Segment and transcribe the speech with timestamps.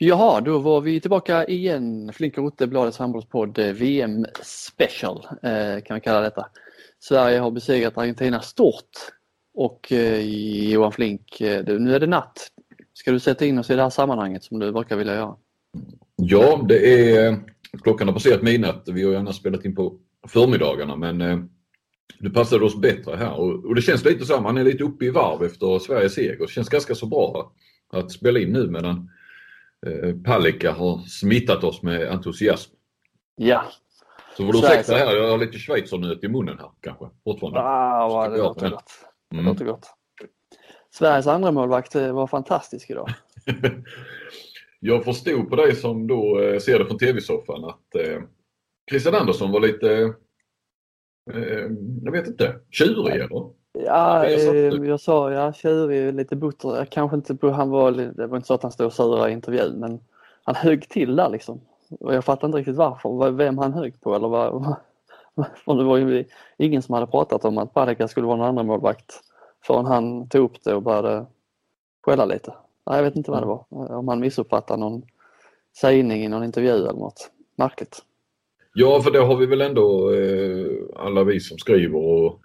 [0.00, 2.12] Jaha, då var vi tillbaka igen.
[2.12, 6.46] Flink och Rotte, Bladets handbollspodd, eh, VM special eh, kan vi kalla detta.
[6.98, 8.90] Sverige har besegrat Argentina stort
[9.54, 10.20] och eh,
[10.70, 12.48] Johan Flink, nu är det natt.
[12.92, 15.36] Ska du sätta in oss i det här sammanhanget som du brukar vilja göra?
[16.16, 17.36] Ja, det är
[17.82, 18.84] klockan har passerat midnatt.
[18.86, 21.18] Vi har gärna spelat in på förmiddagarna men
[22.18, 25.10] det passade oss bättre här och, det känns lite så, man är lite uppe i
[25.10, 26.36] varv efter Sveriges seger.
[26.38, 27.52] Det känns ganska så bra
[27.92, 29.10] att spela in nu medan
[30.24, 32.74] Palicka har smittat oss med entusiasm.
[33.36, 33.64] Ja.
[34.36, 37.60] Så får du ursäkta här, jag har lite schweizernöt i munnen här kanske fortfarande.
[37.60, 38.90] Ah, vad det låter gott.
[39.30, 39.86] Det låter gott.
[40.90, 43.08] Sveriges andra målvakt eh, var fantastisk idag.
[44.80, 48.22] jag förstod på dig som då eh, ser det från tv-soffan att eh,
[48.90, 50.14] Christian Andersson var lite,
[51.32, 51.66] eh,
[52.02, 53.50] jag vet inte, tjurig eller?
[53.84, 56.84] Ja, jag, jag sa ja, tjurig, lite butter.
[56.84, 59.80] Kanske inte, han var, det var inte så att han stod och surade i intervjun
[59.80, 60.00] men
[60.44, 61.60] han högg till där liksom.
[62.00, 64.76] Och jag fattar inte riktigt varför, vem han högg på eller vad.
[65.64, 66.24] För det var ju
[66.56, 69.20] ingen som hade pratat om att Palicka skulle vara en andra målvakt
[69.66, 71.26] förrän han tog upp det och började
[72.02, 72.54] skälla lite.
[72.86, 73.64] Nej, jag vet inte vad det var.
[73.94, 75.02] Om han missuppfattade någon
[75.80, 77.30] sägning i någon intervju eller något.
[77.56, 78.04] Märkligt.
[78.74, 82.40] Ja, för det har vi väl ändå eh, alla vi som skriver och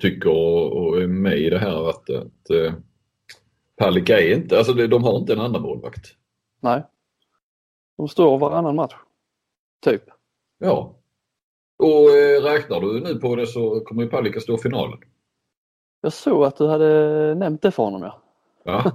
[0.00, 2.74] tycker och, är med i det här att, att eh,
[3.76, 6.16] Palicka är inte, alltså de har inte en andra målvakt.
[6.60, 6.82] Nej.
[7.96, 8.94] De står varannan match.
[9.84, 10.02] Typ.
[10.58, 10.94] Ja.
[11.76, 14.98] Och eh, räknar du nu på det så kommer ju Palicka stå i finalen.
[16.00, 18.20] Jag såg att du hade nämnt det för honom ja.
[18.64, 18.92] Ja.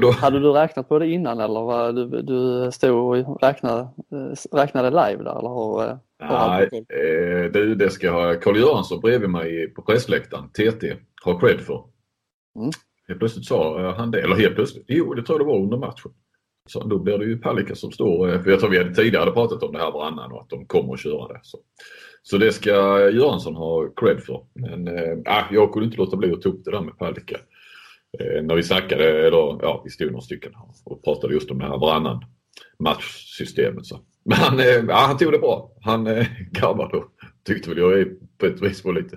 [0.00, 0.10] Då...
[0.10, 3.80] Hade du räknat på det innan eller var du, du stod och räknade,
[4.12, 5.38] eh, räknade live där?
[5.38, 5.98] Eller har,
[6.30, 11.40] eh, Nej, eh, det, det ska ha Carl Göransson bredvid mig på pressläktaren, TT, ha
[11.40, 11.84] cred för.
[12.56, 12.70] Mm.
[13.08, 15.78] Helt plötsligt sa han det, eller helt plötsligt, jo det tror jag det var under
[15.78, 16.12] matchen.
[16.68, 19.30] Så då blir det ju Palicka som står, eh, för jag tror vi hade tidigare
[19.30, 21.40] pratat om det här varannan och att de kommer att köra det.
[21.42, 21.58] Så,
[22.22, 22.70] så det ska
[23.10, 24.46] Göransson ha cred för.
[24.54, 27.36] Men äh, jag kunde inte låta bli att ta upp det där med Palicka.
[28.18, 30.52] Eh, när vi snackade, eller ja, vi stod några stycken
[30.84, 32.24] och pratade just om det här varannan
[32.78, 33.86] matchsystemet.
[33.86, 34.00] Så.
[34.28, 35.70] Men han, eh, ja, han tog det bra.
[35.80, 37.04] Han eh, garvade och
[37.44, 38.06] tyckte väl jag
[38.38, 39.16] på ett vis var lite,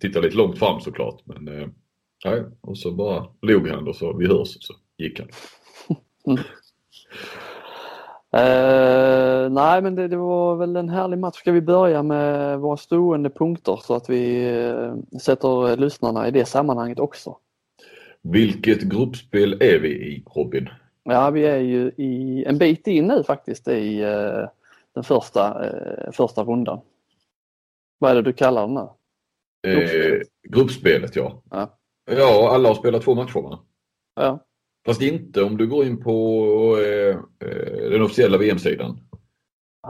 [0.00, 1.22] tittade lite långt fram såklart.
[1.24, 1.68] Men eh,
[2.24, 5.28] ja, och så bara log han och så vi hörs och så gick han.
[6.26, 6.42] Mm.
[8.36, 11.36] Uh, nej men det, det, var väl en härlig match.
[11.36, 16.44] Ska vi börja med våra stående punkter så att vi uh, sätter lyssnarna i det
[16.44, 17.36] sammanhanget också?
[18.22, 20.68] Vilket gruppspel är vi i Robin?
[21.10, 24.48] Ja, vi är ju i, en bit in nu faktiskt i uh,
[24.94, 26.80] den första, uh, första rundan.
[27.98, 28.88] Vad är det du kallar den nu?
[29.72, 30.12] Gruppspel.
[30.12, 31.42] Eh, gruppspelet ja.
[31.50, 31.78] ja.
[32.10, 33.64] Ja, alla har spelat två matcher va?
[34.14, 34.44] Ja.
[34.86, 37.16] Fast inte om du går in på eh,
[37.48, 39.00] eh den officiella VM-sidan.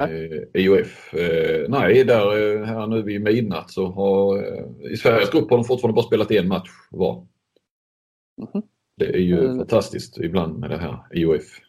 [0.01, 1.15] Eh, IOF.
[1.15, 4.45] Eh, nej, där eh, här nu vid midnatt så har
[4.93, 7.27] i Sveriges grupp har de fortfarande bara spelat en match var.
[8.55, 8.67] Mm.
[8.99, 9.57] Det är ju mm.
[9.57, 11.61] fantastiskt ibland med det här IOF.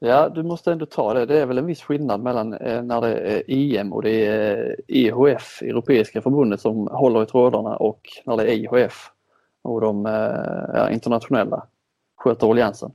[0.00, 1.26] Ja, du måste ändå ta det.
[1.26, 4.76] Det är väl en viss skillnad mellan eh, när det är EM och det är
[4.88, 9.10] EHF, Europeiska förbundet, som håller i trådarna och när det är IHF
[9.62, 10.12] och de eh,
[10.74, 11.66] ja, internationella
[12.16, 12.92] sköter alliansen.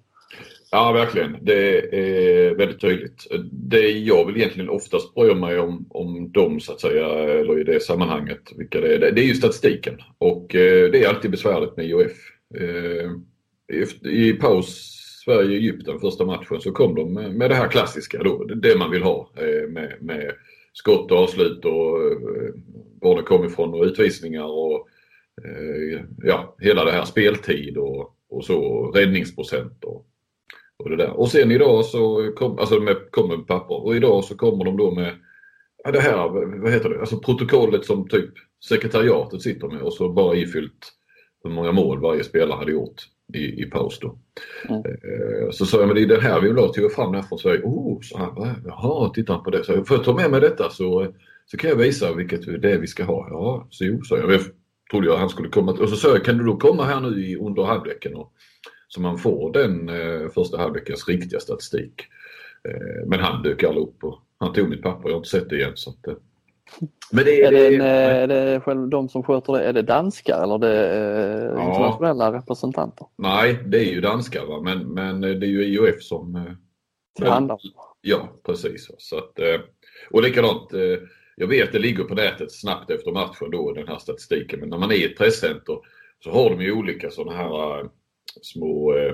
[0.72, 1.38] Ja, verkligen.
[1.42, 3.28] Det är väldigt tydligt.
[3.52, 7.64] Det jag vill egentligen oftast bry mig om, om dem så att säga, eller i
[7.64, 9.98] det sammanhanget, vilka det är, det är ju statistiken.
[10.18, 12.35] Och eh, det är alltid besvärligt med IOF.
[12.58, 13.12] Eh,
[14.12, 14.92] I paus
[15.26, 19.30] Sverige-Egypten första matchen så kom de med det här klassiska då, det man vill ha
[19.38, 20.32] eh, med, med
[20.74, 22.54] skott och avslut och eh,
[23.02, 24.88] var det kom ifrån och utvisningar och
[26.24, 30.06] ja, hela det här speltid och, och så räddningsprocent och
[30.78, 31.20] och, det där.
[31.20, 33.86] och sen idag så kom, alltså med, kommer med papper.
[33.86, 35.16] Och idag så kommer de då med
[35.84, 36.30] ja, det här,
[36.62, 38.30] vad heter det, alltså protokollet som typ
[38.70, 40.92] sekretariatet sitter med och så bara ifyllt
[41.46, 43.02] hur många mål varje spelare hade gjort
[43.34, 44.18] i, i paus då.
[44.70, 44.82] Mm.
[44.86, 47.22] Eh, så sa jag, men det är den här vi vill ha, tog fram den
[47.22, 47.62] här från Sverige.
[47.64, 49.64] Oh, så han, jaha, tittar på det.
[49.64, 51.14] Så jag, får jag ta med mig detta så,
[51.46, 53.28] så kan jag visa vilket det är vi ska ha.
[53.30, 54.34] Ja, så jo, sa jag.
[54.34, 54.42] jag
[54.92, 55.72] trodde jag han skulle komma.
[55.72, 58.34] Och så sa jag, kan du då komma här nu i, under halvleken och
[58.88, 62.02] så man får den eh, första halvveckans riktiga statistik.
[62.70, 65.50] Eh, men han dök aldrig upp och han tog mitt papper, jag har inte sett
[65.50, 65.72] det igen.
[65.76, 66.14] Så att, eh.
[67.12, 69.82] Men det, är, det, en, eh, är det själv, de som sköter det, är det
[69.82, 70.96] danskar eller det
[71.56, 71.70] ja.
[71.70, 73.08] internationella representanter?
[73.16, 74.62] Nej, det är ju danskar va?
[74.62, 76.56] Men, men det är ju IOF som...
[77.20, 77.60] Förhandlar?
[78.02, 78.92] Ja, precis.
[78.98, 79.40] Så att,
[80.12, 80.72] och likadant,
[81.36, 84.78] jag vet det ligger på nätet snabbt efter matchen då den här statistiken men när
[84.78, 85.78] man är i ett presscenter
[86.24, 87.90] så har de ju olika sådana här
[88.42, 89.14] små eh,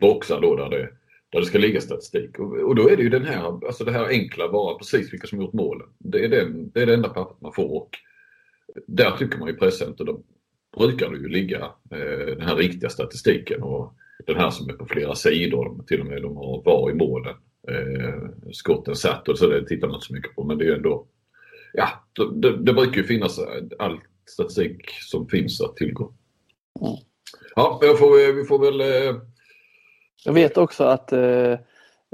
[0.00, 0.90] boxar då där det
[1.30, 2.38] där det ska ligga statistik.
[2.38, 5.26] Och, och, då är det ju den här, alltså det här enkla bara precis vilka
[5.26, 5.88] som gjort målen.
[5.98, 7.90] Det är, den, det är det enda pappret man får och
[8.86, 10.20] där tycker man ju presscenter, då
[10.76, 11.58] brukar det ju ligga
[11.90, 13.94] eh, den här riktiga statistiken och
[14.26, 17.34] den här som är på flera sidor, till och med de har VAR i målen.
[17.68, 20.68] Eh, skotten satt och så det tittar man inte så mycket på men det är
[20.68, 21.06] ju ändå,
[21.72, 21.88] ja
[22.34, 23.40] det, det brukar ju finnas
[23.78, 26.12] all statistik som finns att tillgå.
[26.80, 26.96] Mm.
[27.56, 29.22] Ja, jag får, vi får väl eh,
[30.24, 31.52] jag vet också att eh,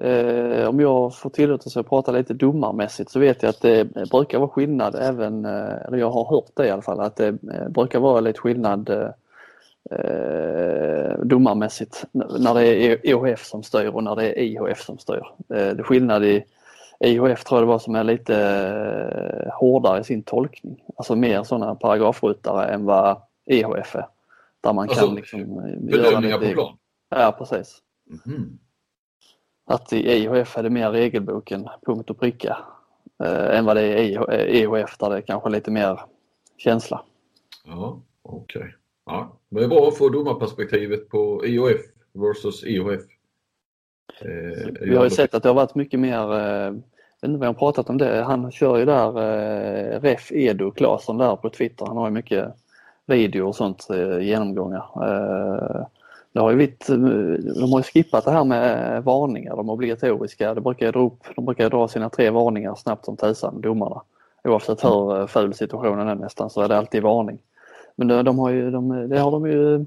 [0.02, 4.38] eh, om jag får tillåtelse att prata lite domarmässigt så vet jag att det brukar
[4.38, 7.68] vara skillnad även, eh, eller jag har hört det i alla fall, att det eh,
[7.68, 8.90] brukar vara lite skillnad
[9.90, 15.26] eh, domarmässigt när det är EHF som styr och när det är IHF som styr.
[15.46, 16.44] Det är skillnad i
[17.00, 21.74] IHF tror jag det var som är lite hårdare i sin tolkning, alltså mer sådana
[21.74, 23.16] paragrafryttare än vad
[23.46, 24.06] IHF är.
[24.60, 26.76] Där man alltså, kan liksom bedömningar på plan?
[27.10, 27.80] Ja precis.
[28.26, 28.58] Mm.
[29.66, 32.58] Att i EHF är det mer regelboken punkt och pricka
[33.24, 36.00] eh, än vad det är i EHF där det är kanske lite mer
[36.56, 37.04] känsla.
[37.64, 38.60] Ja, okej.
[38.60, 38.72] Okay.
[39.06, 41.80] Ja, det är bra att få domarperspektivet på IHF
[42.12, 43.02] versus EHF.
[44.20, 46.72] Eh, Vi har ju sett att det har varit mycket mer, eh, jag
[47.20, 50.70] vet inte vad jag har pratat om det, han kör ju där eh, Ref Edo
[50.70, 51.86] Claesson där på Twitter.
[51.86, 52.54] Han har ju mycket
[53.06, 54.84] video och sånt eh, genomgångar.
[55.02, 55.86] Eh,
[56.34, 60.54] det har ju vitt, de har ju skippat det här med varningar, de obligatoriska.
[60.54, 64.02] Det brukar dra upp, de brukar dra sina tre varningar snabbt som tusan, domarna.
[64.44, 67.38] Oavsett hur eh, ful situationen är nästan så är det alltid varning.
[67.96, 69.86] Men de, de har ju, de, det har de ju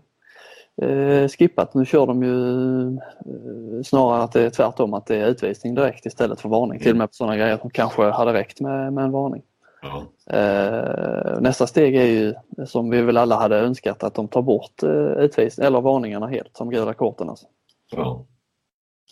[0.81, 1.73] eh, skippat.
[1.73, 6.05] Nu kör de ju eh, snarare att det är tvärtom, att det är utvisning direkt
[6.05, 6.79] istället för varning.
[6.79, 9.41] Till och med på sådana grejer som kanske hade räckt med, med en varning.
[9.87, 10.13] Ja.
[10.37, 12.33] Eh, nästa steg är ju
[12.65, 16.57] som vi väl alla hade önskat att de tar bort eh, utvisning eller varningarna helt
[16.57, 17.29] som gula korten.
[17.29, 17.45] Alltså.
[17.91, 18.25] Ja.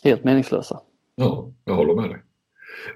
[0.04, 0.80] Helt meningslösa.
[1.16, 2.24] Ja, jag håller med dig.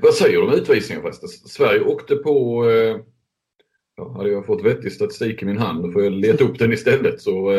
[0.01, 1.29] Vad säger du om utvisningar förresten?
[1.29, 2.97] Sverige åkte på, eh,
[3.95, 6.73] ja, hade jag fått vettig statistik i min hand, då får jag leta upp den
[6.73, 7.49] istället så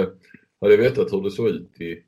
[0.61, 2.03] hade jag vetat hur det såg ut i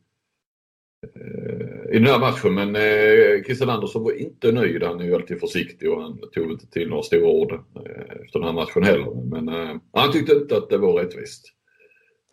[1.93, 2.55] i den här matchen.
[2.55, 4.83] Men eh, Christian Andersson var inte nöjd.
[4.83, 8.39] Han är ju alltid försiktig och han tog inte till några stora ord eh, efter
[8.39, 9.15] den här matchen heller.
[9.25, 11.45] Men eh, han tyckte inte att det var rättvist.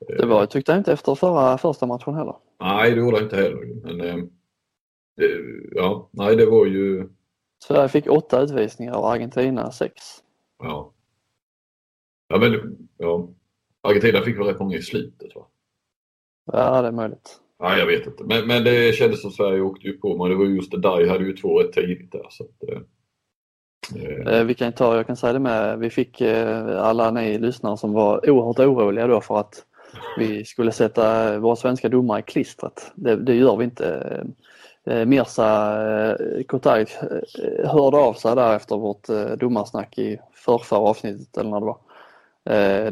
[0.07, 2.35] Det var, tyckte jag inte efter förra, första matchen heller.
[2.59, 3.65] Nej, det gjorde jag inte heller.
[3.83, 4.23] Men eh,
[5.71, 7.09] ja, nej det var ju...
[7.63, 9.93] Sverige fick åtta utvisningar och Argentina sex.
[10.59, 10.93] Ja.
[12.27, 13.29] Ja men ja.
[13.81, 15.47] Argentina fick väl rätt många i slutet va?
[16.51, 17.39] Ja, det är möjligt.
[17.59, 18.23] Ja, jag vet inte.
[18.23, 21.07] Men, men det kändes som Sverige åkte ju på men det var just det där,
[21.07, 22.27] hade ju två rätt tidigt där.
[22.29, 22.81] Så att, eh.
[24.03, 24.39] eh.
[24.39, 27.77] eh vi kan ta, jag kan säga det med, vi fick eh, alla ni lyssnare
[27.77, 29.65] som var oerhört oroliga då för att
[30.17, 32.91] vi skulle sätta våra svenska domare i klistret.
[32.95, 34.23] Det, det gör vi inte.
[35.05, 36.17] Mirza
[36.47, 36.85] Kotay
[37.63, 39.07] hörde av sig där efter vårt
[39.39, 41.77] domarsnack i förrförra avsnittet eller när det var.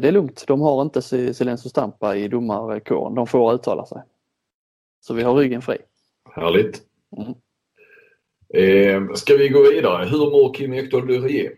[0.00, 4.02] Det är lugnt, de har inte Silencio Stampa i domarkåren, de får uttala sig.
[5.00, 5.78] Så vi har ryggen fri.
[6.34, 6.82] Härligt.
[7.16, 7.34] Mm.
[8.54, 10.04] Eh, ska vi gå vidare?
[10.04, 11.50] Hur mår Kim Ekdahl Durie?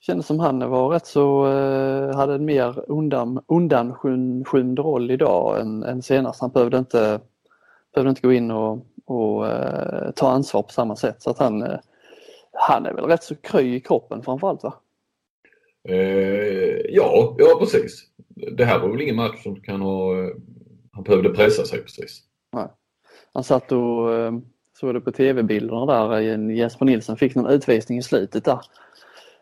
[0.00, 5.82] Kändes som han var rätt så, eh, hade en mer undan, undanskymd roll idag än,
[5.82, 6.40] än senast.
[6.40, 7.20] Han behövde inte,
[7.94, 11.22] behövde inte gå in och, och eh, ta ansvar på samma sätt.
[11.22, 11.78] Så att han, eh,
[12.52, 14.74] han är väl rätt så kry i kroppen framförallt va?
[15.88, 18.06] Eh, ja, ja precis.
[18.52, 20.14] Det här var väl ingen match som kan ha
[20.92, 22.22] han behövde pressa sig precis.
[22.52, 22.66] Nej.
[23.34, 24.32] Han satt och eh,
[24.80, 26.20] såg det på tv-bilderna där.
[26.50, 28.60] Jesper Nilsson fick någon utvisning i slutet där.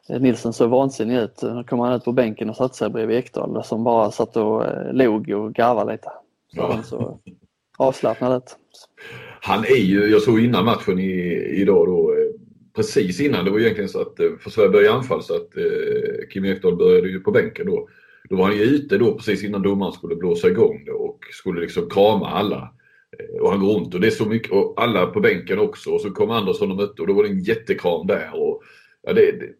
[0.08, 1.36] Eh, Nilsson såg vansinnig ut.
[1.40, 4.66] Då kom han ut på bänken och satte sig bredvid Ekdal som bara satt och
[4.66, 6.10] eh, log och garvade lite.
[6.54, 6.72] Så ja.
[6.72, 7.18] han så
[7.78, 8.56] avslappnad ut.
[9.40, 11.12] Han är ju, jag såg innan matchen i,
[11.60, 12.14] idag då,
[12.76, 16.44] precis innan, det var egentligen så att för Sverige började anfall så att eh, Kim
[16.44, 17.88] Ekdahl började ju på bänken då.
[18.28, 21.60] Då var han ju ute då precis innan domaren skulle blåsa igång det och skulle
[21.60, 22.74] liksom krama alla.
[23.18, 25.90] Eh, och han går runt och det är så mycket, och alla på bänken också.
[25.90, 28.30] Och så kom Andersson och mötte och då var det en jättekram där.
[28.34, 28.62] Och,
[29.02, 29.54] ja, det, det,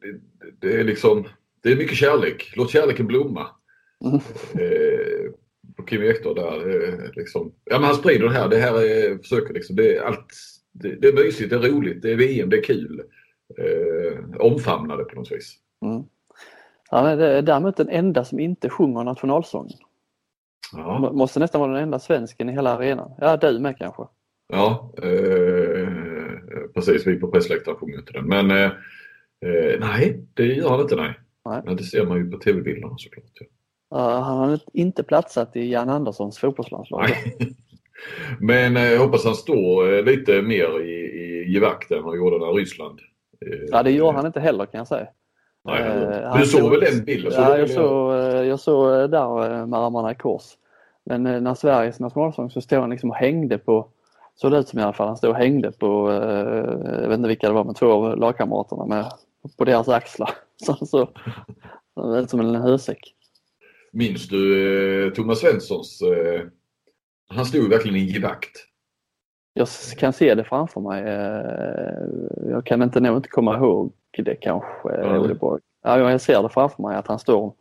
[0.60, 1.24] det, är liksom,
[1.62, 2.52] det är mycket kärlek.
[2.56, 3.46] Låt kärleken blomma.
[4.04, 4.20] Mm.
[4.54, 5.32] Eh,
[5.86, 6.88] Kim Ekdahl där.
[6.88, 7.52] Eh, liksom.
[7.64, 8.48] Ja men han sprider det här.
[8.48, 10.26] Det här är, försöker liksom, det är allt.
[10.72, 13.02] Det, det, är mysigt, det är roligt, det är VM, det är kul.
[13.58, 15.56] Eh, omfamna det på något vis.
[15.84, 16.02] Mm.
[16.90, 19.78] Han är däremot den enda som inte sjunger nationalsången.
[20.72, 21.10] Ja.
[21.12, 23.10] Måste nästan vara den enda svensken i hela arenan.
[23.18, 24.02] Ja, du med kanske?
[24.48, 25.88] Ja, eh,
[26.74, 27.06] precis.
[27.06, 28.24] Vi på pressläktaren sjunger inte den.
[28.24, 28.70] Men eh,
[29.46, 31.20] eh, nej, det gör han inte nej.
[31.44, 31.62] nej.
[31.64, 33.24] Men det ser man ju på tv-bilderna såklart.
[33.90, 33.96] Ja.
[33.96, 37.00] Uh, han har inte platsat i Jan Anderssons fotbollslandslag.
[37.08, 37.56] Nej.
[38.40, 42.38] Men eh, jag hoppas han står eh, lite mer i, i givakt än han gjorde
[42.38, 43.00] när Ryssland.
[43.70, 45.06] Ja, det gjorde han inte heller kan jag säga.
[45.68, 47.32] Nej, eh, du såg väl den bilden?
[47.32, 48.14] Så ja, jag såg,
[48.46, 50.44] jag såg där med armarna i kors.
[51.04, 53.88] Men när Sveriges nationalsång så stod han liksom och hängde på,
[54.34, 56.12] såg det ut som i alla fall, han stod och hängde på,
[57.02, 59.04] jag vet inte vilka det var, med två av lagkamraterna med,
[59.56, 60.30] på deras axlar.
[60.66, 61.08] Så, så,
[62.28, 63.14] som en hösäck.
[63.92, 66.02] Minns du eh, Thomas Svenssons?
[66.02, 66.42] Eh,
[67.28, 68.50] han stod verkligen i givakt.
[69.54, 71.02] Jag kan se det framför mig.
[71.02, 75.38] Eh, jag kan inte nog inte komma ihåg det kanske, mm.
[75.82, 77.54] Ja, jag ser det framför mig att han står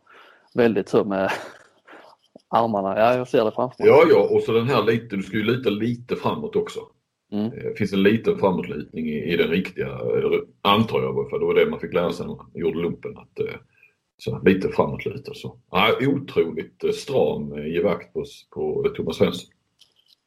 [0.54, 1.30] väldigt så med
[2.48, 2.98] armarna.
[2.98, 3.88] Ja, jag ser det framför mig.
[3.88, 6.80] Ja, ja, och så den här lite, du ska ju lita lite framåt också.
[7.32, 7.50] Mm.
[7.50, 9.98] Det finns en liten framåtlutning i, i den riktiga,
[10.62, 13.18] antar jag, för det var det man fick lära sig när man gjorde lumpen.
[13.18, 13.40] Att,
[14.18, 15.58] så lite framåtlutad så.
[15.70, 19.50] Ja, otroligt eh, stram eh, givakt på, på Thomas Svensson.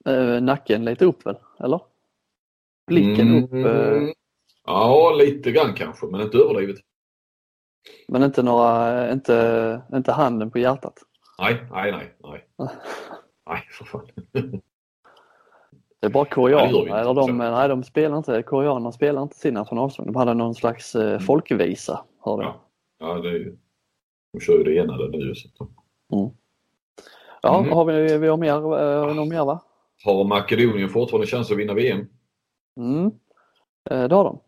[0.06, 1.82] Äh, nacken lite upp väl, eller?
[2.88, 3.54] Blicken mm, upp?
[3.54, 4.10] Äh...
[4.66, 6.76] Ja, lite grann kanske, men inte överdrivet.
[8.08, 10.94] Men inte några, inte, inte handen på hjärtat?
[11.40, 12.16] Nej, nej, nej.
[12.24, 12.48] Nej,
[13.50, 14.08] nej för fan.
[16.00, 20.06] Det är bara koreanerna, eller de, nej de spelar inte, koreanerna spelar inte sin nationalsång.
[20.06, 22.54] De hade någon slags eh, folkvisa, hörde jag.
[23.00, 23.58] Ja, ja det är ju
[24.34, 25.36] de kör ju det ena eller nu.
[25.36, 25.50] Så.
[26.14, 26.30] Mm.
[27.42, 27.72] Ja, mm.
[27.72, 29.62] har vi, vi har mer, eh, något mer va?
[30.04, 32.08] Har Makedonien fortfarande chans att vinna VM?
[32.78, 33.06] Mm,
[33.90, 34.40] eh, det har de.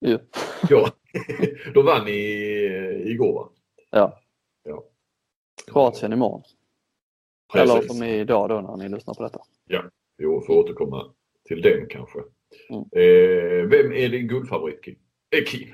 [0.00, 0.18] Jo.
[0.68, 0.90] ja,
[1.74, 2.22] de vann i,
[3.04, 3.48] igår va?
[3.90, 4.20] Ja.
[4.62, 4.84] ja.
[5.66, 6.42] Kroatien imorgon.
[7.52, 7.70] Precis.
[7.70, 9.40] Eller som idag då när ni lyssnar på detta.
[9.68, 9.82] Ja,
[10.16, 11.14] vi får återkomma
[11.48, 12.18] till den kanske.
[12.70, 12.82] Mm.
[12.82, 14.98] Eh, vem är din guldfavorit Kim?
[15.36, 15.68] Eh, Kim.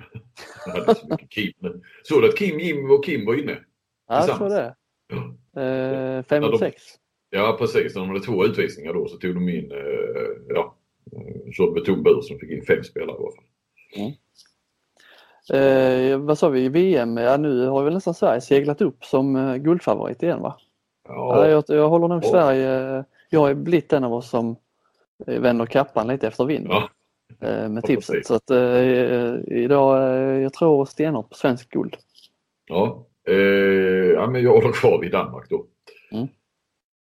[0.67, 1.53] Jag hade så mycket Kim.
[1.59, 3.59] Men såg du att Kim, Jim och Kim var inne?
[4.09, 4.75] Ja, jag såg det.
[5.61, 6.83] Eh, fem och sex.
[7.31, 9.79] Ja precis, när de hade två utvisningar då så tog de in, eh,
[10.49, 10.77] ja,
[11.53, 13.45] körde med tom bur som fick in fem spelare i alla fall.
[13.97, 14.13] Mm.
[15.53, 19.57] Eh, vad sa vi, VM, ja nu har väl nästan Sverige seglat upp som eh,
[19.57, 20.57] guldfavorit igen va?
[21.09, 21.47] Ja.
[21.47, 22.31] ja jag, jag håller nog ja.
[22.31, 24.57] Sverige, jag har blivit en av oss som
[25.27, 26.67] eh, vänder kappan lite efter vind.
[26.71, 26.89] Ja.
[27.41, 28.27] Eh, med tipset.
[28.27, 31.97] Så att eh, idag, eh, jag tror stenhårt på svensk guld.
[32.67, 33.37] Ja, eh,
[34.15, 35.67] ja men jag håller kvar vid Danmark då.
[36.13, 36.29] Mm.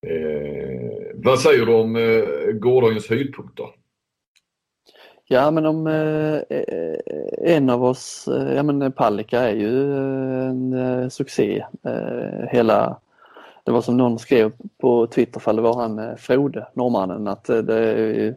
[0.07, 3.67] Eh, vad säger du om eh, gårdagens höjdpunkter?
[5.29, 6.41] Ja men om eh,
[7.55, 9.93] en av oss, ja men Palicka är ju
[10.47, 11.65] en succé.
[12.49, 12.97] hela,
[13.65, 18.37] det var som någon skrev på Twitter, fall det var han Frode, norrmannen, att det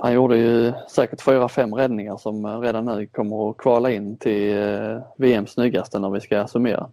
[0.00, 4.58] han gjorde ju säkert fyra, fem räddningar som redan nu kommer att kvala in till
[4.58, 6.90] eh, VMs snyggaste när vi ska summera.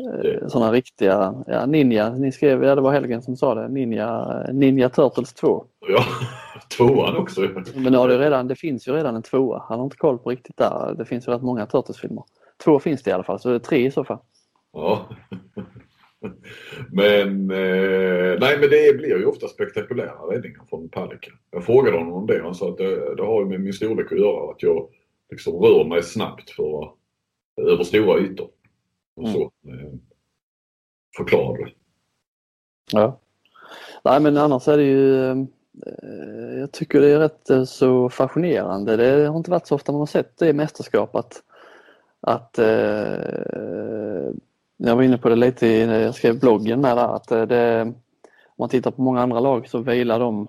[0.00, 4.42] Eh, sådana riktiga, ja Ninja, ni skrev, ja det var Helgen som sa det, Ninja,
[4.52, 5.64] Ninja Turtles 2.
[5.88, 6.04] Ja,
[6.68, 7.40] tvåan också.
[7.74, 10.30] Men ja, det, redan, det finns ju redan en tvåa, han har inte koll på
[10.30, 10.94] riktigt där.
[10.98, 12.24] Det finns ju rätt många Turtles-filmer.
[12.64, 14.18] Två finns det i alla fall, så det är tre i så fall.
[14.72, 15.08] Ja.
[16.92, 21.30] Men, eh, nej, men det blir ju ofta spektakulära räddningar från Palicka.
[21.50, 24.18] Jag frågade honom om det han sa att det, det har med min storlek att
[24.18, 24.50] göra.
[24.50, 24.88] Att jag
[25.30, 26.92] liksom rör mig snabbt för,
[27.56, 28.48] över stora ytor.
[29.16, 29.78] Och så mm.
[29.78, 29.92] eh,
[31.16, 31.72] förklarade
[32.92, 33.20] Ja.
[34.04, 35.36] Nej men annars är det ju eh,
[35.86, 38.96] Eh, jag tycker det är rätt eh, så fascinerande.
[38.96, 41.42] Det har inte varit så ofta man har sett det mästerskapet att,
[42.20, 44.30] att eh,
[44.76, 47.82] jag var inne på det lite när jag skrev bloggen med där, att eh, det,
[47.82, 47.94] om
[48.58, 50.48] man tittar på många andra lag så vilar de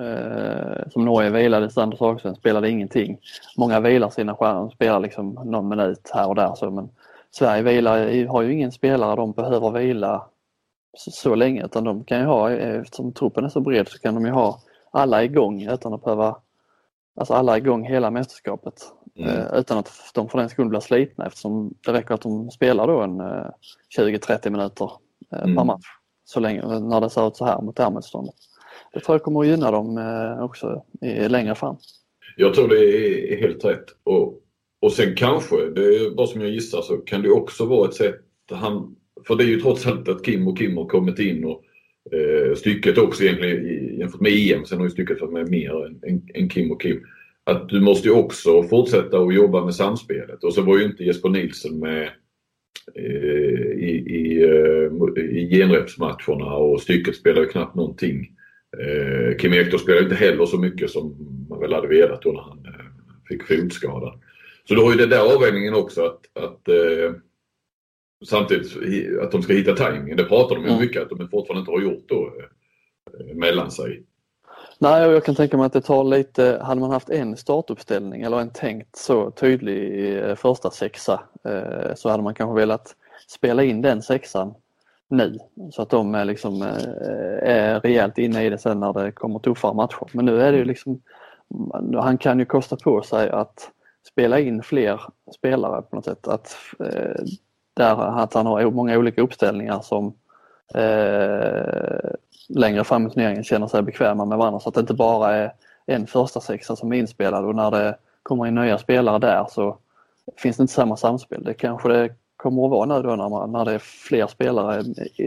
[0.00, 3.18] eh, som Norge vilade, Sanders Hagström spelade ingenting.
[3.56, 6.88] Många vilar sina stjärnor, spelar liksom någon minut här och där så men
[7.30, 10.26] Sverige vilar, har ju ingen spelare de behöver vila
[10.96, 14.14] så, så länge utan de kan ju ha, eftersom truppen är så bred så kan
[14.14, 14.60] de ju ha
[14.90, 16.36] alla igång utan att behöva
[17.20, 18.74] Alltså alla igång hela mästerskapet
[19.16, 19.30] mm.
[19.30, 22.86] eh, utan att de för den skull blir slitna eftersom det räcker att de spelar
[22.86, 23.46] då en eh,
[23.98, 24.90] 20-30 minuter
[25.32, 25.56] eh, mm.
[25.56, 25.86] per match.
[26.24, 28.34] Så länge, när det ser ut så här mot det här motståndet.
[28.92, 31.76] Det tror jag kommer att gynna dem eh, också i, längre fram.
[32.36, 32.84] Jag tror det
[33.32, 33.86] är helt rätt.
[34.04, 34.34] Och,
[34.80, 37.94] och sen kanske, det är bara som jag gissar, så kan det också vara ett
[37.94, 38.20] sätt
[38.52, 41.62] han, för det är ju trots allt att Kim och Kim har kommit in och
[42.12, 44.64] eh, stycket också egentligen jämfört med EM.
[44.64, 47.00] Sen har ju stycket varit med mer än, än, än Kim och Kim.
[47.44, 50.44] Att du måste ju också fortsätta att jobba med samspelet.
[50.44, 52.10] Och så var ju inte Jesper Nilsson med
[52.94, 58.36] eh, i, i, eh, i genrepsmatcherna och stycket spelade knappt någonting.
[58.78, 61.16] Eh, Kim Ekdahl spelade inte heller så mycket som
[61.48, 62.84] man väl hade velat då när han eh,
[63.28, 64.14] fick fotskada.
[64.68, 67.14] Så du har ju den där avvägningen också att, att eh,
[68.24, 68.76] samtidigt
[69.22, 70.16] att de ska hitta timingen.
[70.16, 70.80] Det pratar de ju Mm.
[70.80, 72.32] mycket att de fortfarande inte har gjort då
[73.20, 74.02] eh, mellan sig.
[74.78, 78.22] Nej, och jag kan tänka mig att det tar lite, hade man haft en startuppställning
[78.22, 82.96] eller en tänkt så tydlig eh, första sexa eh, så hade man kanske velat
[83.28, 84.54] spela in den sexan
[85.08, 85.38] nu
[85.72, 86.62] så att de är, liksom,
[87.42, 90.06] är rejält inne i det sen när det kommer tuffare matcher.
[90.12, 91.00] Men nu är det ju liksom,
[91.94, 93.70] han kan ju kosta på sig att
[94.08, 95.00] spela in fler
[95.36, 96.28] spelare på något sätt.
[96.28, 96.56] Att,
[97.80, 100.14] där att han har många olika uppställningar som
[100.74, 102.10] eh,
[102.48, 105.52] längre fram i turneringen känner sig bekväma med varandra så att det inte bara är
[105.86, 109.78] en första sexa som är inspelad och när det kommer in nya spelare där så
[110.36, 111.44] finns det inte samma samspel.
[111.44, 114.84] Det kanske det kommer att vara nu då när, man, när det är fler spelare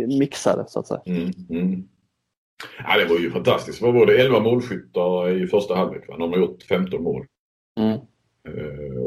[0.07, 1.01] mixade så att säga.
[1.05, 1.87] Mm, mm.
[2.87, 3.81] Ja, det var ju fantastiskt.
[3.81, 4.21] Vad var det?
[4.21, 6.07] 11 målskyttar i första halvlek.
[6.07, 6.17] va?
[6.17, 7.25] De har gjort 15 mål.
[7.79, 7.99] Mm.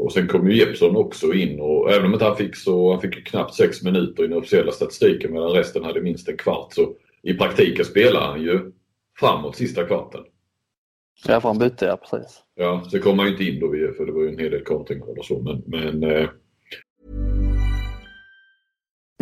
[0.07, 3.01] Och sen kom ju Jeppsson också in och även om inte han fick så, han
[3.01, 6.73] fick ju knappt sex minuter i den officiella statistiken medan resten hade minst en kvart.
[6.73, 8.71] Så i praktiken spelar han ju
[9.19, 10.21] framåt sista kvarten.
[11.27, 12.41] Ja, för han bytte ja, precis.
[12.55, 14.63] Ja, så kom han ju inte in då för det var ju en hel del
[14.63, 16.29] kontringar och så men, men eh,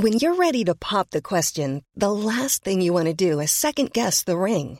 [0.01, 3.51] When you're ready to pop the question, the last thing you want to do is
[3.51, 4.79] second guess the ring.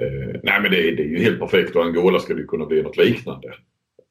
[0.00, 2.46] Eh, nej men det, är- det är ju helt perfekt och Angola ska det ju
[2.46, 3.48] kunna bli något liknande.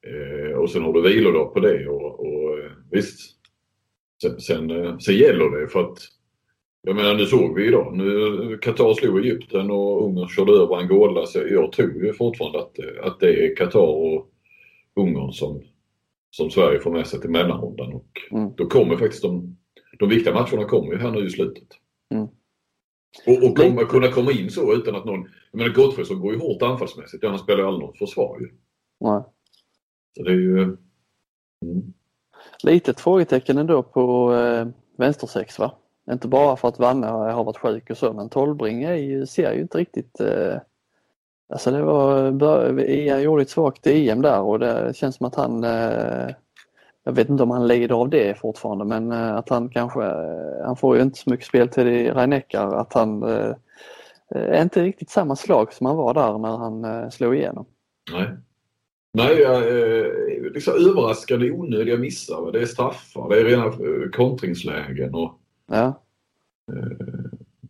[0.06, 3.36] Eh, och sen har du vilodag på det och, och eh, visst.
[4.22, 5.98] Sen, sen, eh, sen gäller det för att
[6.82, 7.96] jag menar nu såg vi idag.
[7.96, 11.26] Nu Qatar slog Egypten och Ungern körde över Angola.
[11.26, 14.30] Så jag tror ju fortfarande att, eh, att det är Qatar och
[14.96, 15.62] Ungern som,
[16.30, 17.92] som Sverige får med sig till mellanrundan.
[17.92, 18.50] Och Mm.
[18.56, 19.56] då kommer faktiskt de,
[19.98, 21.68] de viktiga matcherna kommer ju här nu i slutet.
[22.14, 22.24] Mm.
[23.26, 25.28] Och, och komma, kunna komma in så utan att någon...
[25.50, 27.24] Jag menar Gottfridsson går ju hårt anfallsmässigt.
[27.24, 28.48] Han spelar ju aldrig något försvar ju.
[29.00, 29.22] Nej.
[30.16, 30.62] Så det är ju...
[30.62, 31.92] Mm.
[32.62, 35.72] Litet frågetecken ändå på eh, vänstersex va?
[36.10, 38.82] Inte bara för att Vanne har varit sjuk och så men Tolbring
[39.26, 40.56] ser ju inte riktigt eh,
[41.52, 45.64] Alltså det var, han gjorde ett svagt EM där och det känns som att han
[45.64, 46.28] eh,
[47.04, 50.64] Jag vet inte om han lider av det fortfarande men eh, att han kanske eh,
[50.64, 53.54] Han får ju inte så mycket spel till i Rhein-Neckar att han eh,
[54.62, 57.66] inte riktigt samma slag som han var där när han eh, slog igenom.
[58.12, 58.28] Nej.
[59.12, 60.06] Nej, jag, eh,
[60.54, 62.52] liksom överraskande onödiga missar.
[62.52, 65.14] Det är straffar, det är rena eh, kontringslägen.
[65.14, 65.36] Och,
[65.72, 66.02] Ja,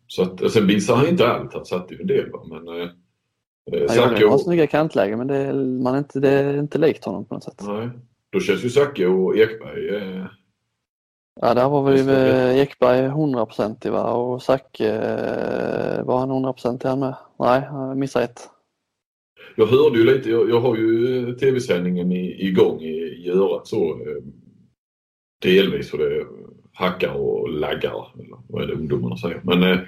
[0.06, 1.54] så att, sen missar han inte allt.
[1.54, 2.30] Han satte ju en del.
[2.30, 2.44] Va?
[2.44, 2.88] Men eh,
[3.72, 6.78] eh, han några och, snygga kantlägen men det är, man är inte, det är inte
[6.78, 7.62] likt honom på något sätt.
[7.66, 7.90] nej,
[8.30, 10.26] Då känns ju Zacke och Ekberg eh,
[11.42, 17.00] Ja, där var väl eh, Ekberg 100% va och Zacke eh, var han 100% han
[17.00, 17.14] med?
[17.38, 18.40] Nej, han missade ett.
[19.56, 23.90] Jag hörde ju lite, jag, jag har ju tv-sändningen igång i, i örat så.
[23.90, 24.22] Eh,
[25.42, 26.26] delvis för det
[26.72, 28.12] hackar och laggar.
[28.14, 29.40] Eller vad är det ungdomarna säger.
[29.44, 29.78] Men eh,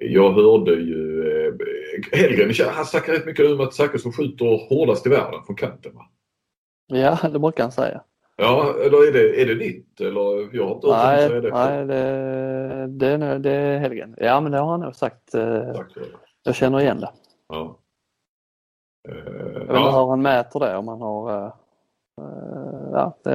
[0.00, 1.54] jag hörde ju eh,
[2.12, 5.94] Hellgren, han snackar rätt mycket om att Zachrisson skjuter hårdast i världen från kanten.
[5.94, 6.10] Va?
[6.86, 8.02] Ja, det brukar han säga.
[8.36, 10.00] Ja, eller är det, är det nytt?
[10.00, 11.50] Eller jag har inte hört Nej, säga det.
[11.50, 14.14] nej det, det, är nog- det är Helgen.
[14.18, 15.34] Ja, men det har han nog sagt.
[15.34, 16.00] eh, Tack det.
[16.42, 17.10] Jag känner igen det.
[17.48, 17.78] Ja.
[19.08, 20.00] Eh, Jag vet inte ja.
[20.00, 21.46] hur han mäter det om han har eh,
[22.20, 23.30] eh, Ja, det,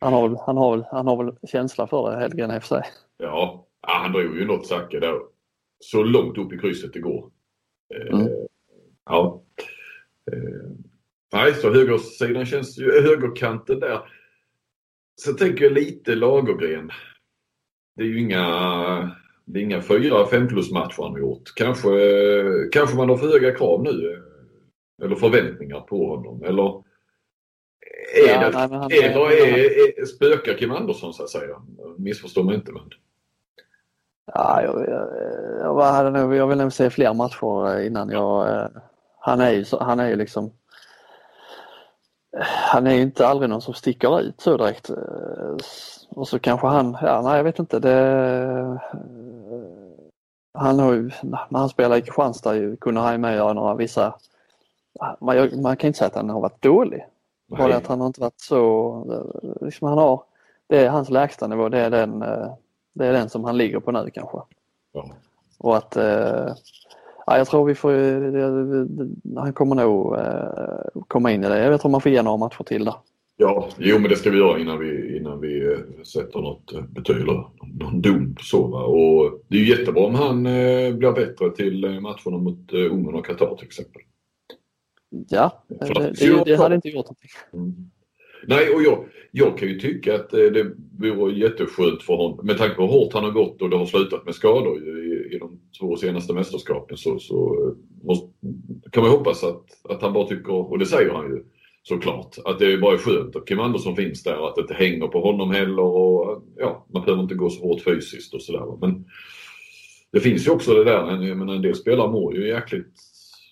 [0.00, 2.82] han, har han, har han har väl känsla för det, Helgen i och för sig.
[3.18, 5.14] Ja, ja han drog ju något Zacke där.
[5.84, 7.30] Så långt upp i krysset det går.
[7.94, 8.28] Eh, Mm.
[9.10, 9.40] Ja.
[11.32, 14.00] Nej, så högersidan känns ju, högerkanten där.
[15.24, 16.90] Sen tänker jag lite Lagergren.
[17.96, 21.42] Det är ju inga, det är inga fyra fem plus matcher han har gjort.
[21.56, 21.88] Kanske,
[22.72, 24.22] kanske man har för höga krav nu.
[25.02, 26.42] Eller förväntningar på honom.
[26.44, 26.82] Eller
[28.16, 31.62] är Ja, det, nej, han- eller är, är, spökar Kim Andersson så att säga?
[31.98, 32.82] Missförstå mig inte men.
[34.34, 35.08] Ja, jag, jag,
[35.60, 38.48] jag, hade nog, jag vill nog se fler matcher innan jag...
[38.48, 38.68] eh,
[39.20, 40.52] Han är ju, han är ju liksom...
[42.72, 44.90] Han är ju inte aldrig någon som sticker ut så direkt.
[44.90, 45.56] Eh,
[46.08, 47.78] Och så kanske han, ja nej jag vet inte.
[47.78, 48.76] Det, eh,
[50.54, 53.74] han har ju, när han spelar i Kristianstad ju, kunde han ju med göra några
[53.74, 54.14] vissa...
[55.20, 57.06] Man, man kan inte säga att han har varit dålig.
[57.46, 58.60] Bara att han har inte varit så...
[59.12, 60.22] eh, Liksom han har,
[60.66, 62.18] det är hans lägsta nivå, det är den,
[62.92, 64.38] det är den som han ligger på nu kanske.
[64.92, 65.04] Ja.
[65.58, 66.54] Och att eh,
[67.30, 67.92] ja, jag tror vi får,
[69.40, 71.64] han kommer nog eh, komma in i det.
[71.64, 72.94] Jag tror man får ge några matcher till där.
[73.36, 76.82] Ja, jo men det ska vi göra innan vi, innan vi eh, sätter något eh,
[76.82, 77.44] betyg eller
[77.80, 78.66] någon dom så.
[78.66, 78.84] Va?
[78.84, 82.92] Och det är ju jättebra om han eh, blir bättre till eh, matcherna mot eh,
[82.92, 84.02] Ungern och Qatar till exempel.
[85.28, 87.30] Ja, det, det, det hade inte gjort någonting.
[87.52, 87.74] Mm.
[88.46, 90.74] Nej, och jag, jag kan ju tycka att eh, det
[91.10, 93.86] vore jätteskönt för honom med tanke på hur hårt han har gått och det har
[93.86, 94.78] slutat med skador
[95.80, 98.28] två senaste mästerskapen så, så eh, måste,
[98.92, 101.44] kan man hoppas att, att han bara tycker, och det säger han ju
[101.82, 105.06] såklart, att det bara är skönt att Kim Andersson finns där, att det inte hänger
[105.06, 108.78] på honom heller och ja, man behöver inte gå så hårt fysiskt och sådär.
[108.80, 109.04] Men
[110.12, 112.94] det finns ju också det där, jag menar en del spelare mår ju jäkligt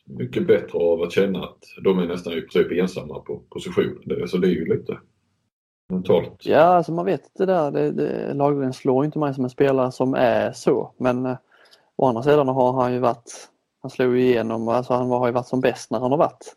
[0.08, 4.28] mycket bättre av att känna att de är nästan i princip ensamma på positionen.
[4.28, 4.98] Så det är ju lite
[5.92, 6.46] mentalt.
[6.46, 7.70] Ja, alltså man vet det där.
[7.70, 10.92] Det, det, Lagergren slår inte mig som en spelare som är så.
[10.98, 11.36] Men eh,
[11.98, 13.48] å andra sidan har han ju varit,
[13.82, 16.54] han slog igenom, alltså han har ju varit som bäst när han har varit.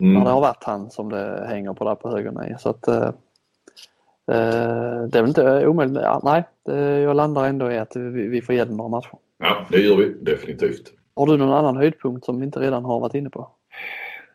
[0.00, 0.14] Mm.
[0.14, 3.06] När det har varit han som det hänger på där på höger Så att eh,
[4.30, 6.02] eh, det är väl inte omöjligt.
[6.02, 9.18] Ja, nej, det, jag landar ändå i att vi, vi får ge den några matcher.
[9.38, 10.92] Ja, det gör vi definitivt.
[11.16, 13.50] Har du någon annan höjdpunkt som vi inte redan har varit inne på?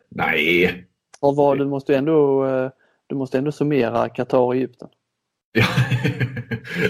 [0.08, 0.84] Nej.
[1.20, 2.70] Och vad, du måste ändå eh,
[3.06, 4.88] du måste ändå summera Qatar och Egypten.
[5.52, 5.64] ja,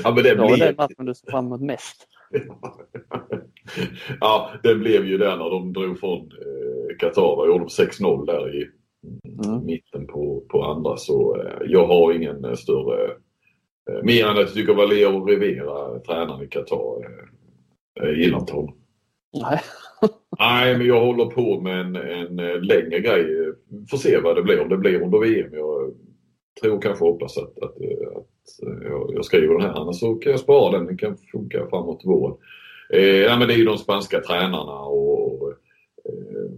[0.15, 0.59] men det blev...
[0.59, 2.07] den matchen du ser fram emot mest.
[4.21, 7.37] ja, det blev ju där när de drog från eh, Qatar.
[7.37, 8.69] och gjorde 6-0 där i
[9.45, 9.67] mm.
[9.67, 10.97] mitten på, på andra.
[10.97, 13.11] Så eh, jag har ingen eh, större...
[14.03, 17.07] Mer än att jag tycker Valero Rivera, tränaren i Qatar,
[17.95, 18.75] jag gillar inte honom.
[19.43, 19.61] Nej.
[20.39, 23.53] Nej, men jag håller på med en, en längre grej.
[23.91, 25.55] Får se vad det blir, om det blir under VM.
[25.55, 25.95] Jag
[26.61, 27.77] tror kanske hoppas att, att,
[28.17, 28.27] att
[28.83, 30.87] jag, jag skriver den här, annars så kan jag spara den.
[30.87, 32.37] Den kan funka framåt våren.
[32.93, 35.51] Eh, ja, men det är ju de spanska tränarna och,
[36.05, 36.51] eh,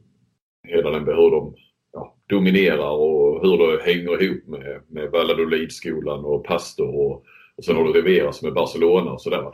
[0.68, 1.54] hela den, hur de
[1.92, 7.24] ja, dominerar och hur det hänger ihop med, med Valladolid-skolan och Pastor och,
[7.56, 9.50] och sen har du Rivera som är Barcelona och sådär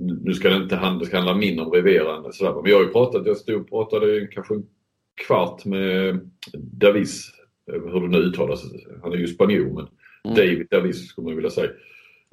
[0.00, 2.62] nu ska det inte handla, det ska handla mindre om Rivera än sådär.
[2.62, 4.66] Men jag har ju pratat, jag stod och pratade kanske en
[5.26, 7.30] kvart med Davis,
[7.66, 8.64] hur det nu uttalas.
[9.02, 9.86] Han är ju spanjor men
[10.24, 10.36] mm.
[10.36, 11.70] David Davis skulle man vilja säga.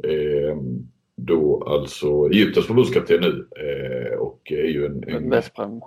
[0.04, 0.58] Eh,
[1.18, 5.04] då alltså Egyptens förbundskapten nu eh, och är ju en...
[5.08, 5.82] en Westbrem.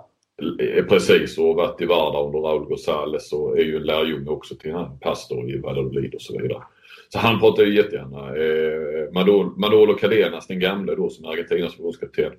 [0.89, 4.71] Precis och varit i Varda under Raúl González och är ju en lärjunge också till
[4.71, 6.63] han pastor i Valladolid och så vidare.
[7.09, 8.35] Så han pratar ju jättegärna.
[8.37, 12.33] Eh, Manolo, Manolo Cadenas, den gamle då som är Argentinas förbundskapten.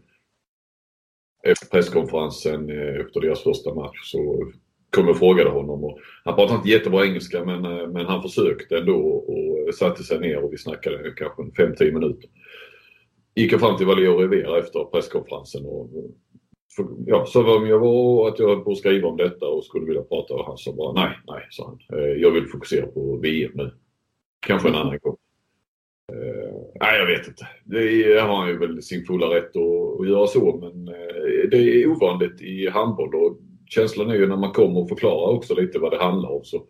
[1.42, 4.52] Efter presskonferensen eh, efter deras första match så
[4.90, 5.84] kom och frågade honom.
[5.84, 10.20] Och han pratade inte jättebra engelska men, eh, men han försökte ändå och satte sig
[10.20, 12.30] ner och vi snackade kanske 5-10 minuter.
[13.34, 15.90] Gick jag fram till Valero Rivera efter presskonferensen och
[17.06, 19.64] ja, sa vem jag var och att jag höll på att skriva om detta och
[19.64, 21.98] skulle vilja prata och han sa bara nej, nej, sa han.
[21.98, 23.70] Eh, jag vill fokusera på VM nu.
[24.46, 25.16] Kanske en annan gång.
[26.12, 27.48] Uh, nej, jag vet inte.
[27.64, 31.56] Det har han ju väl sin fulla rätt att, att göra så men uh, det
[31.56, 35.78] är ovanligt i handboll och känslan är ju när man kommer och förklarar också lite
[35.78, 36.64] vad det handlar om så,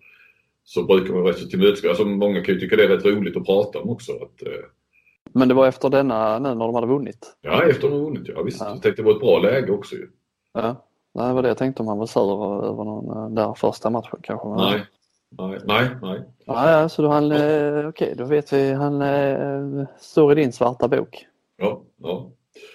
[0.64, 1.88] så brukar man rätt så tillmötesgå.
[1.88, 4.12] Alltså, många kan ju tycka det är rätt roligt att prata om också.
[4.12, 4.64] Att, uh,
[5.33, 7.37] men det var efter denna nu när de hade vunnit?
[7.41, 8.29] Ja, efter de hade vunnit.
[8.29, 8.61] Ja, visst.
[8.61, 8.69] Ja.
[8.69, 10.09] Jag tänkte det var ett bra läge också ju.
[10.53, 10.77] Ja,
[11.15, 14.49] det var det jag tänkte om han var sur över någon där första matchen kanske.
[14.49, 14.87] Nej,
[15.39, 15.89] Nej, nej.
[16.03, 16.23] nej.
[16.45, 18.73] Ja, så då han, eh, okej, då vet vi.
[18.73, 21.27] Han eh, står i din svarta bok.
[21.57, 22.31] Ja, ja.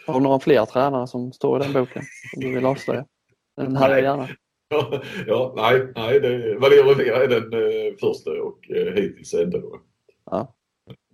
[0.07, 3.05] Har du några fler tränare som står i den boken som du vill avslöja?
[3.57, 4.27] Den hade jag gärna.
[4.69, 9.57] Ja, ja, nej, nej det, Valero Rivera är den eh, första och eh, hittills enda.
[10.25, 10.53] Ja.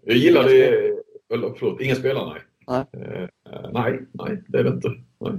[0.06, 0.94] Jag gillar det,
[1.34, 2.42] eller förlåt, inga spelare nej.
[2.68, 3.04] Nej.
[3.06, 4.90] Eh, nej, nej, det är det inte.
[5.20, 5.34] Nej.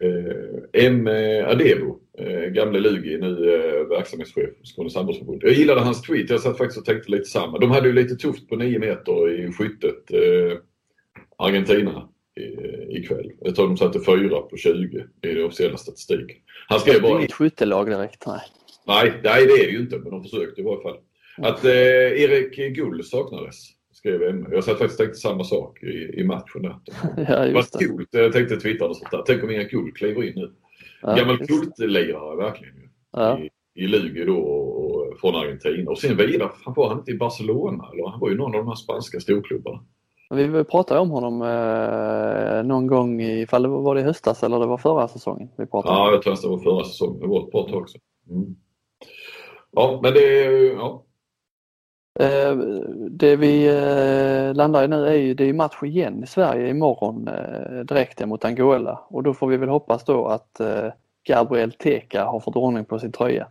[0.00, 1.06] Eh, M.
[1.46, 5.42] Adebo eh, gamle Lugi, nu eh, verksamhetschef på Skånes handbollsförbund.
[5.42, 6.30] Jag gillade hans tweet.
[6.30, 7.58] Jag satt faktiskt och tänkte lite samma.
[7.58, 10.12] De hade ju lite tufft på 9 meter i skyttet.
[10.12, 10.58] Eh,
[11.38, 12.08] Argentina
[12.88, 13.32] ikväll.
[13.40, 16.36] Jag tror de satte 4 på 20 i den officiella statistiken.
[16.68, 17.12] Han skrev bara...
[17.12, 18.40] Det är inget skyttelag direkt, nej.
[18.86, 20.96] Nej, nej det är det ju inte, men de försökte i varje fall.
[21.36, 21.72] Att eh,
[22.22, 23.75] Erik Gull saknades
[24.06, 24.46] skrev Emma.
[24.50, 26.76] Jag satt faktiskt tänkte samma sak i, i matchen där.
[27.28, 28.08] ja, Vad coolt.
[28.10, 29.22] Jag tänkte twittra och sånt där.
[29.26, 30.52] Tänk om Inga Gull kliver in nu.
[31.02, 32.74] Ja, Gammal kultlirare verkligen.
[33.12, 33.38] Ja.
[33.38, 35.90] I, i Lugi då och, och, från Argentina.
[35.90, 37.90] Och sen vidare, han var han inte i Barcelona?
[37.92, 39.84] Eller han var ju någon av de här spanska storklubbarna.
[40.30, 44.66] Vi pratade om honom eh, någon gång, ifall det var det i höstas eller det
[44.66, 45.48] var förra säsongen.
[45.56, 47.20] Vi pratade ja, jag tror att det var förra säsongen.
[47.20, 48.00] Det var ett bra tag sedan.
[48.30, 48.56] Mm.
[49.72, 51.06] Ja, men det, ja,
[53.10, 57.28] det vi eh, landar i nu är ju, det är match igen i Sverige imorgon
[57.28, 60.60] eh, direkt mot Angola och då får vi väl hoppas då att
[61.26, 63.46] Gabriel Teka har fått ordning på sin tröja.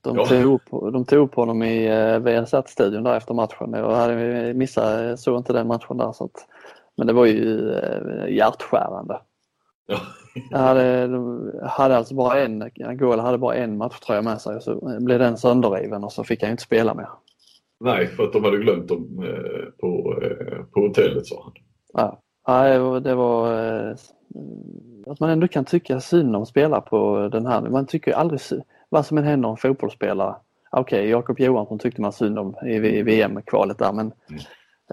[0.00, 0.26] De, ja.
[0.26, 3.72] tog, upp, de tog upp honom i VSAT-studion där efter matchen.
[3.72, 6.12] Jag hade missat, såg inte den matchen där.
[6.12, 6.46] Så att,
[6.96, 7.72] men det var ju
[8.28, 9.18] hjärtskärande.
[9.86, 9.96] Ja.
[10.50, 11.08] Jag hade,
[11.68, 15.36] hade alltså bara en, Angola hade bara en matchtröja med sig och så blev den
[15.36, 17.08] sönderriven och så fick han inte spela mer.
[17.84, 21.52] Nej, för att de hade glömt dem eh, på, eh, på hotellet sa han.
[21.92, 23.94] Ja, ja det var eh,
[25.06, 27.60] att man ändå kan tycka synd om spelare på den här.
[27.60, 28.40] Man tycker aldrig
[28.88, 30.34] vad som än händer om fotbollsspelare.
[30.70, 34.42] Okej, okay, Jakob Johansson tyckte man synd om i, VM-kvalet där men mm.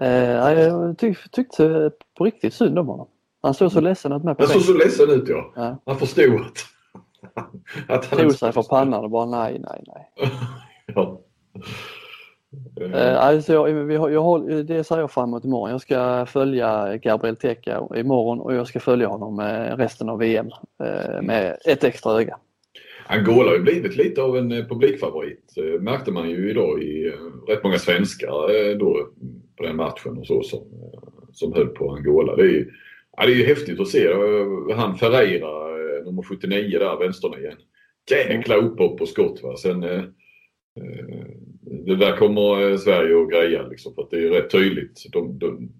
[0.00, 3.08] eh, jag tyck, tyckte på riktigt synd om honom.
[3.42, 3.88] Han såg så mm.
[3.88, 5.52] ledsen ut med på Han såg så ledsen ut ja.
[5.56, 5.78] ja.
[5.86, 6.58] Han förstod att,
[7.88, 10.10] att han tog sig för pannan och bara nej, nej, nej.
[10.94, 11.20] ja.
[12.80, 15.70] Eh, alltså jag, vi har, jag håller, det ser jag fram emot imorgon.
[15.70, 19.40] Jag ska följa Gabriel Teka imorgon och jag ska följa honom
[19.76, 20.46] resten av VM
[20.84, 22.38] eh, med ett extra öga.
[23.06, 25.54] Angola har ju blivit lite av en eh, publikfavorit.
[25.80, 27.12] märkte man ju idag i
[27.48, 29.08] rätt många svenskar då
[29.56, 30.60] på den matchen och så som,
[31.32, 32.36] som höll på Angola.
[32.36, 32.70] Det är ju,
[33.16, 34.08] ja, det är ju häftigt att se.
[34.74, 35.72] Han Ferreira,
[36.04, 37.56] nummer 79 där, vänsternian.
[38.10, 39.40] Jäkla upphopp och skott.
[39.42, 39.56] Va?
[39.56, 39.84] Sen,
[41.62, 45.12] det där kommer eh, Sverige att greja liksom, för att det är rätt tydligt.
[45.12, 45.72] De, de,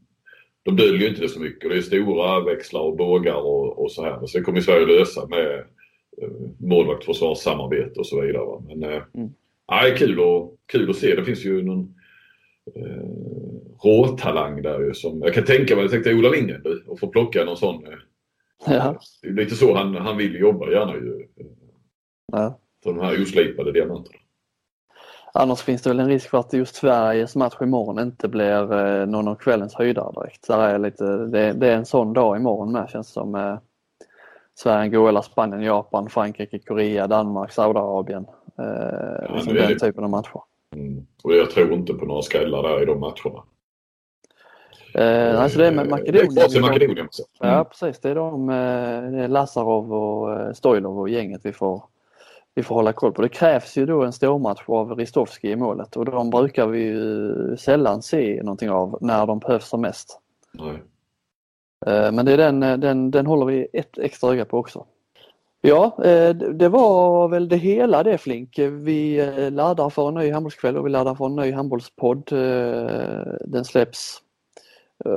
[0.63, 1.71] de döljer inte det så mycket.
[1.71, 4.17] Det är stora växlar och bågar och, och så här.
[4.19, 5.65] Men sen kommer Sverige lösa med
[6.23, 8.45] eh, målvakt, försvarssamarbete och så vidare.
[8.45, 8.63] Va?
[8.67, 9.31] Men eh, mm.
[9.67, 11.15] ja, kul, och, kul att se.
[11.15, 11.95] Det finns ju någon
[12.75, 13.07] eh,
[13.85, 17.45] råtalang där ju som, jag kan tänka mig, jag tänkte Ola Lindgren och få plocka
[17.45, 17.87] någon sån.
[17.87, 17.93] Eh,
[18.67, 19.01] ja.
[19.23, 21.27] Lite så han, han vill jobba gärna ju.
[22.33, 22.59] Ja.
[22.85, 24.19] de här oslipade diamanterna.
[25.35, 29.07] Annars finns det väl en risk för att just Sveriges match imorgon inte blir eh,
[29.07, 30.45] någon av kvällens höjdare direkt.
[30.45, 33.35] Så är lite, det, det, är en sån dag imorgon med känns det som.
[33.35, 33.59] Eh,
[34.55, 38.27] Sverige, Angola, Spanien, Japan, Frankrike, Korea, Danmark, Saudiarabien.
[38.59, 40.41] Eh, ja, liksom den typen av matcher.
[40.75, 41.07] Mm.
[41.23, 43.43] Och jag tror inte på några skrällar där i de matcherna.
[44.95, 46.35] Eh, alltså det är med Makedonien.
[46.35, 47.09] Det är Makedonien.
[47.41, 47.55] Mm.
[47.55, 51.83] Ja precis, det är de, det är Lazarov och Stoilov och gänget vi får
[52.55, 53.23] vi får hålla koll på.
[53.23, 57.57] Det krävs ju då en stormatch av Ristovski i målet och de brukar vi ju
[57.57, 60.21] sällan se någonting av när de behövs som mest.
[60.53, 60.83] Nej.
[61.87, 64.87] Eh, men det är den, den, den håller vi ett extra öga på också.
[65.61, 68.59] Ja, eh, det var väl det hela det Flink.
[68.59, 72.25] Vi eh, laddar för en ny handbollskväll och vi laddar för en ny handbollspodd.
[73.41, 74.19] Den släpps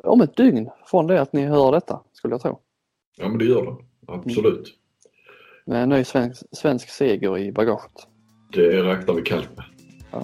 [0.03, 2.59] om ett dygn från det att ni hör detta, skulle jag tro.
[3.17, 4.73] Ja men det gör den, absolut.
[5.67, 8.07] Med en ny svensk, svensk seger i bagaget.
[8.53, 9.65] Det räknar vi kallt med.
[10.11, 10.23] Ja.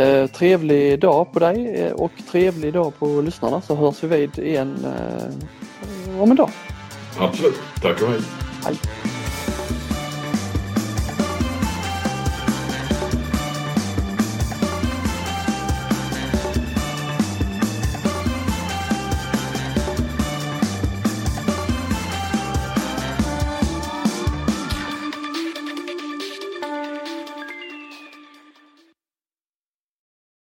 [0.00, 4.38] Eh, trevlig dag på dig eh, och trevlig dag på lyssnarna så hörs vi vid
[4.38, 6.50] igen eh, om en dag.
[7.18, 7.60] Absolut.
[7.82, 8.20] Tack och hej.
[8.64, 8.76] Hej.